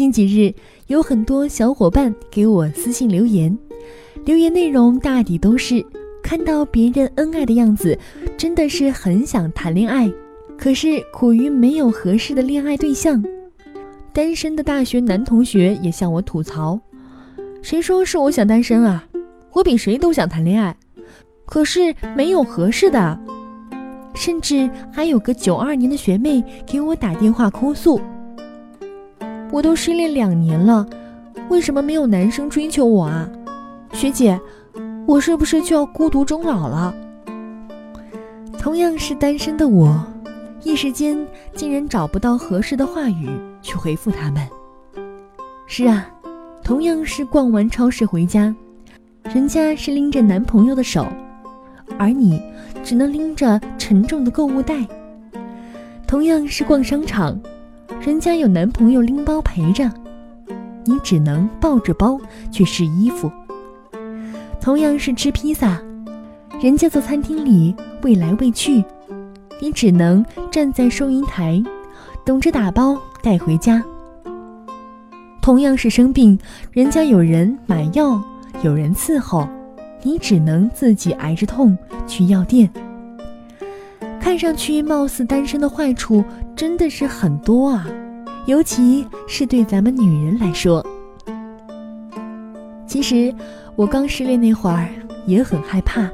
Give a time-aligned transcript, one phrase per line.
[0.00, 0.50] 近几日
[0.86, 3.54] 有很多小伙伴给我私信留言，
[4.24, 5.84] 留言内容大抵都是
[6.22, 7.98] 看到别人恩爱的样子，
[8.34, 10.10] 真的是很想谈恋爱，
[10.56, 13.22] 可是苦于没有合适的恋爱对象。
[14.10, 16.80] 单身的大学男同学也向我吐槽
[17.60, 19.04] ：“谁说是我想单身啊？
[19.52, 20.74] 我比谁都想谈恋爱，
[21.44, 23.20] 可是没有合适的。”
[24.16, 28.00] 甚至还有个九二年的学妹给我打电话哭诉
[29.52, 30.86] ：“我都失恋两年了，
[31.48, 33.28] 为什么没有男生追求我啊？
[33.92, 34.40] 学姐，
[35.06, 36.94] 我是不是就要孤独终老了？”
[38.58, 40.04] 同样是单身的我，
[40.62, 41.18] 一时间
[41.54, 43.28] 竟然找不到合适的话语。
[43.62, 44.48] 去回复他们。
[45.66, 46.08] 是啊，
[46.64, 48.56] 同样是逛完超市回家，
[49.24, 51.06] 人家是拎着男朋友的手，
[51.98, 52.42] 而你
[52.82, 54.86] 只能拎着沉重的购物袋。
[56.06, 57.38] 同样是逛商场，
[58.00, 59.90] 人家有男朋友拎包陪着，
[60.86, 62.18] 你只能抱着包
[62.50, 63.30] 去试衣服。
[64.58, 65.78] 同样是吃披萨，
[66.62, 68.82] 人家在餐厅里喂来喂去，
[69.60, 71.62] 你只能站在收银台，
[72.24, 72.98] 等着打包。
[73.22, 73.84] 带回家。
[75.42, 76.38] 同样是生病，
[76.72, 78.18] 人家有人买药，
[78.62, 79.46] 有人伺候，
[80.02, 82.66] 你只能自己挨着痛去药店。
[84.20, 86.22] 看上去貌似单身的坏处
[86.54, 87.86] 真的是很多啊，
[88.46, 90.84] 尤其是对咱们女人来说。
[92.86, 93.34] 其实
[93.74, 94.88] 我刚失恋那会儿
[95.26, 96.08] 也很害怕，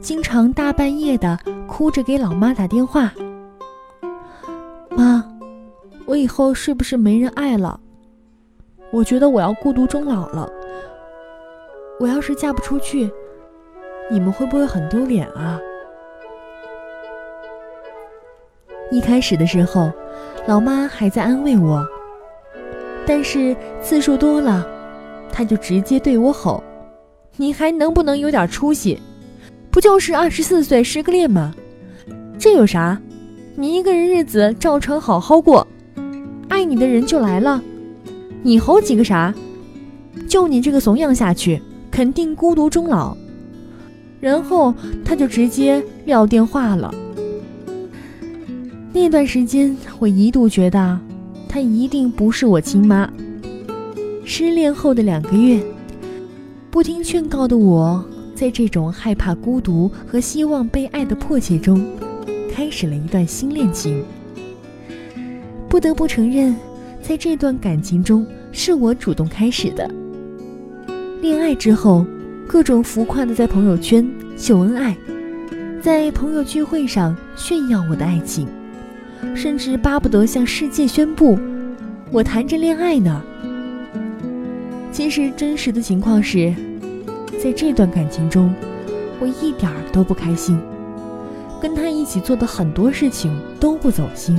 [0.00, 3.12] 经常大半夜的哭着给老妈打电话。
[4.90, 5.24] 妈。
[6.06, 7.78] 我以后是不是没人爱了？
[8.90, 10.50] 我觉得我要孤独终老了。
[12.00, 13.08] 我要是嫁不出去，
[14.10, 15.60] 你们会不会很丢脸啊？
[18.90, 19.90] 一开始的时候，
[20.46, 21.86] 老妈还在安慰我，
[23.06, 24.66] 但是次数多了，
[25.32, 26.62] 她就直接对我吼
[27.36, 29.00] ：“你还能不能有点出息？
[29.70, 31.54] 不就是二十四岁失个恋吗？
[32.38, 33.00] 这有啥？
[33.54, 35.66] 你一个人日子照常好好过。”
[36.48, 37.62] 爱你的人就来了，
[38.42, 39.32] 你吼几个啥？
[40.28, 41.62] 就你这个怂样下去，
[41.92, 43.16] 肯定孤独终老。
[44.20, 44.74] 然后
[45.04, 46.92] 他就直接撂电话了。
[48.92, 50.98] 那段时间，我一度觉得
[51.48, 53.08] 她一定不是我亲妈。
[54.24, 55.62] 失恋后的两个月，
[56.70, 61.84] 不听劝告的我，在这种害怕孤独和希望被爱的迫切中，
[62.52, 64.02] 开始了一段新恋情。
[65.68, 66.54] 不得不承认，
[67.00, 69.88] 在这段感情中是我主动开始的。
[71.22, 72.04] 恋爱之后，
[72.46, 74.04] 各种浮夸的在朋友圈
[74.36, 74.96] 秀恩爱，
[75.80, 78.48] 在朋友聚会上炫耀我的爱情，
[79.34, 81.38] 甚至巴不得向世界宣布
[82.10, 83.22] 我谈着恋爱呢。
[84.90, 86.52] 其实真实的情况是，
[87.42, 88.52] 在这段感情中，
[89.20, 90.58] 我一点儿都不开心，
[91.60, 94.36] 跟他一起做的很多事情都不走心。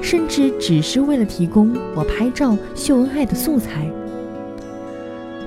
[0.00, 3.90] 甚至只是为了提供我拍照秀恩爱的素材。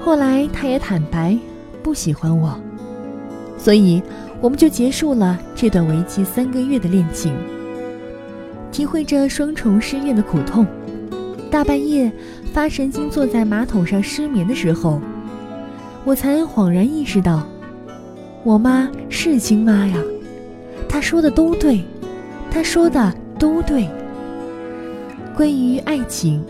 [0.01, 1.37] 后来他也坦白
[1.81, 2.59] 不喜欢我，
[3.57, 4.03] 所以
[4.39, 7.33] 我们就结束了这段为期三个月的恋情。
[8.71, 10.65] 体会着双重失恋的苦痛，
[11.51, 12.11] 大半夜
[12.53, 15.01] 发神经坐在马桶上失眠的时候，
[16.05, 17.45] 我才恍然意识到，
[18.43, 19.97] 我妈是亲妈呀，
[20.87, 21.83] 她说的都对，
[22.49, 23.89] 她说的都对。
[25.35, 26.43] 关于爱情，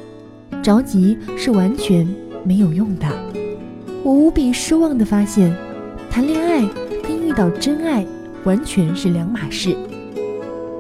[0.61, 2.07] 着急是完全
[2.43, 3.07] 没有用的。
[4.03, 5.55] 我无比失望地发现，
[6.09, 6.61] 谈恋爱
[7.01, 8.05] 跟遇到真爱
[8.43, 9.75] 完全是两码事。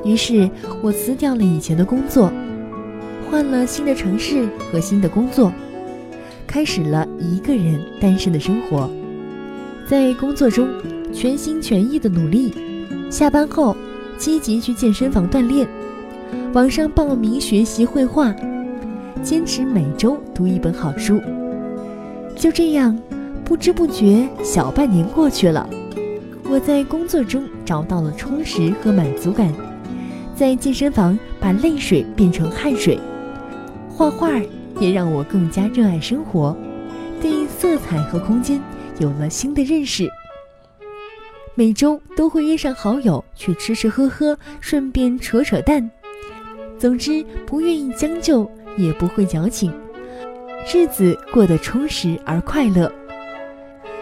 [0.03, 0.49] 于是
[0.81, 2.31] 我辞掉了以前的工作，
[3.29, 5.51] 换了新的城市和新的工作，
[6.47, 8.89] 开始了一个人单身的生活。
[9.87, 10.67] 在工作中
[11.13, 12.53] 全心全意的努力，
[13.09, 13.75] 下班后
[14.17, 15.67] 积极去健身房锻炼。
[16.53, 18.33] 网上报名学习绘画，
[19.21, 21.21] 坚持每周读一本好书。
[22.35, 22.97] 就这样，
[23.43, 25.69] 不知不觉小半年过去了。
[26.49, 29.53] 我在工作中找到了充实和满足感，
[30.41, 32.99] 在健身房把泪水变成汗水，
[33.87, 34.27] 画画
[34.79, 36.57] 也让我更加热爱生活，
[37.21, 38.59] 对色彩和空间
[38.97, 40.09] 有了新的认识。
[41.53, 45.87] 每周都会约上好友去吃吃喝喝，顺便扯扯淡。
[46.79, 49.71] 总之，不愿意将就，也不会矫情，
[50.73, 52.91] 日子过得充实而快乐。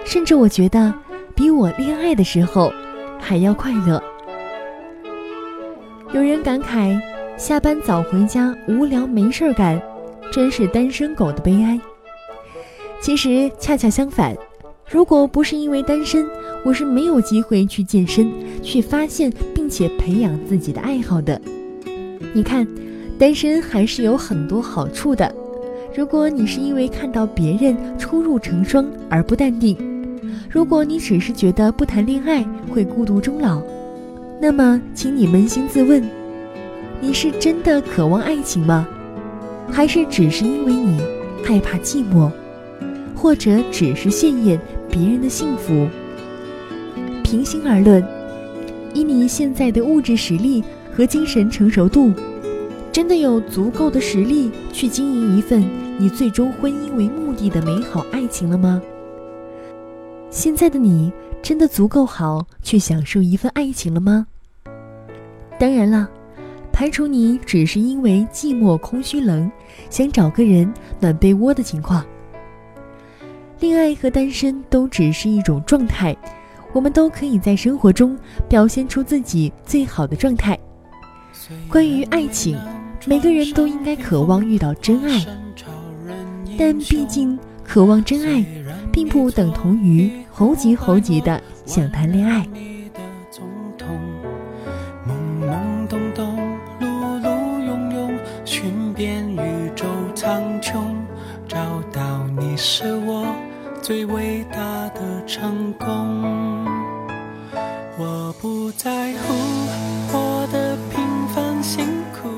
[0.05, 0.93] 甚至我觉得，
[1.35, 2.71] 比我恋爱的时候
[3.19, 4.01] 还要快乐。
[6.11, 6.99] 有人感慨，
[7.37, 9.79] 下班早回家无聊没事儿干，
[10.31, 11.79] 真是单身狗的悲哀。
[12.99, 14.35] 其实恰恰相反，
[14.89, 16.25] 如果不是因为单身，
[16.65, 18.27] 我是没有机会去健身，
[18.63, 21.39] 去发现并且培养自己的爱好的。
[22.33, 22.67] 你看，
[23.19, 25.31] 单身还是有很多好处的。
[25.95, 29.77] 如果你是因为看到别人出入成双而不淡定，
[30.49, 33.61] 如果你只是觉得不谈恋爱会孤独终老，
[34.41, 36.01] 那么请你扪心自问：
[37.01, 38.87] 你是真的渴望爱情吗？
[39.69, 40.97] 还是只是因为你
[41.43, 42.31] 害怕寂寞，
[43.13, 44.57] 或者只是羡艳
[44.89, 45.87] 别人的幸福？
[47.21, 48.01] 平心而论，
[48.93, 50.63] 以你现在的物质实力
[50.95, 52.13] 和精神成熟度。
[52.93, 55.63] 真的有足够的实力去经营一份
[55.99, 58.81] 以最终婚姻为目的的美好爱情了吗？
[60.29, 61.11] 现在的你
[61.41, 64.27] 真的足够好去享受一份爱情了吗？
[65.57, 66.09] 当然了，
[66.71, 69.51] 排除你只是因为寂寞、空虚、冷，
[69.89, 72.05] 想找个人暖被窝的情况。
[73.59, 76.15] 恋爱和单身都只是一种状态，
[76.73, 78.17] 我们都可以在生活中
[78.47, 80.57] 表现出自己最好的状态。
[81.69, 82.57] 关于爱情。
[83.05, 85.25] 每个人都应该渴望遇到真爱，
[86.57, 88.43] 但毕竟渴望真爱，
[88.91, 92.43] 并不等同于猴急猴急的想谈恋爱。
[95.07, 96.35] 懵懵懂懂，
[96.81, 96.87] 碌
[97.21, 97.29] 碌
[97.61, 98.11] 庸庸，
[98.43, 99.85] 寻遍宇宙
[100.15, 100.81] 苍穹，
[101.47, 101.59] 找
[101.93, 103.27] 到你是我
[103.83, 106.65] 最伟大的成功。
[107.99, 109.35] 我不在乎
[110.11, 111.05] 我的平
[111.35, 111.85] 凡辛
[112.19, 112.29] 苦。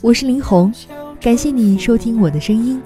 [0.00, 0.72] 我是林红，
[1.20, 2.82] 感谢你收听我的声音。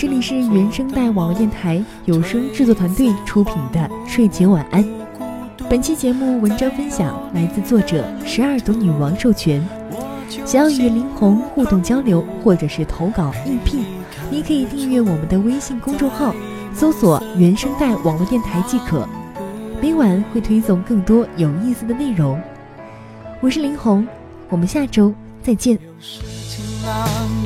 [0.00, 4.88] 这里是原声带网络电台有声制作团队出品的睡前晚安。
[5.68, 9.60] 本期节目文章分享来自作者十二朵女王授权。
[10.46, 13.84] 想要与林红互动交流或者是投稿应聘，
[14.30, 16.32] 你可以订阅我们的微信公众号，
[16.72, 19.04] 搜索“原声带网络电台”即可。
[19.82, 22.40] 每晚会推送更多有意思的内容。
[23.40, 24.06] 我是林红，
[24.48, 25.12] 我们下周
[25.42, 25.76] 再见。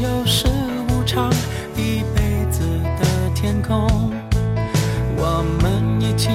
[0.02, 0.46] 有时
[0.90, 1.30] 无常，
[1.78, 2.21] 一辈子的
[3.42, 3.88] 天空，
[5.16, 6.28] 我们一起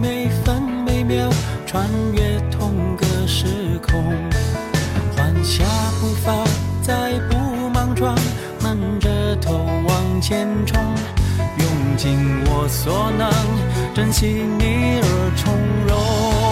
[0.00, 1.28] 每分每秒
[1.66, 4.02] 穿越同个时空，
[5.14, 5.64] 缓下
[6.00, 6.32] 步伐，
[6.80, 7.36] 再不
[7.68, 8.16] 莽撞，
[8.62, 9.52] 闷着头
[9.86, 10.82] 往前冲，
[11.58, 12.16] 用尽
[12.46, 13.30] 我所能，
[13.94, 14.26] 珍惜
[14.58, 15.52] 你而从
[15.86, 16.45] 容。